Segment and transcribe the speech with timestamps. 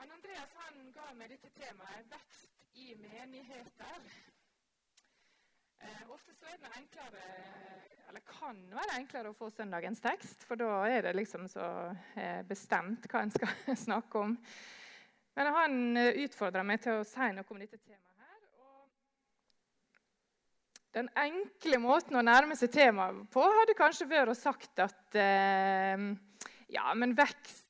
[0.00, 4.06] Han Andreas han ga meg dette temaet 'vekst i menigheter'.
[5.80, 7.24] Eh, ofte så er det enklere,
[8.08, 11.66] eller kan være enklere å få søndagens tekst, for da er det liksom så
[12.16, 14.38] eh, bestemt hva en skal snakke om.
[15.36, 18.16] Men han eh, utfordra meg til å si noe om dette temaet.
[18.24, 18.88] her, og
[20.96, 26.08] Den enkle måten å nærme seg temaet på hadde kanskje vært å sagt at eh,
[26.72, 27.68] ja, men vekst